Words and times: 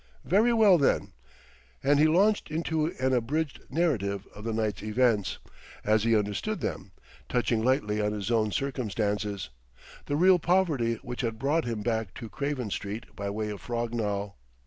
"Very 0.25 0.51
well, 0.51 0.79
then." 0.79 1.13
And 1.83 1.99
he 1.99 2.07
launched 2.07 2.49
into 2.49 2.87
an 2.99 3.13
abridged 3.13 3.59
narrative 3.69 4.27
of 4.33 4.43
the 4.43 4.51
night's 4.51 4.81
events, 4.81 5.37
as 5.85 6.05
he 6.05 6.17
understood 6.17 6.59
them, 6.59 6.91
touching 7.29 7.61
lightly 7.63 8.01
on 8.01 8.11
his 8.11 8.31
own 8.31 8.51
circumstances, 8.51 9.51
the 10.07 10.15
real 10.15 10.39
poverty 10.39 10.95
which 11.03 11.21
had 11.21 11.37
brought 11.37 11.65
him 11.65 11.83
back 11.83 12.15
to 12.15 12.29
Craven 12.29 12.71
Street 12.71 13.15
by 13.15 13.29
way 13.29 13.51
of 13.51 13.61
Frognall. 13.61 14.37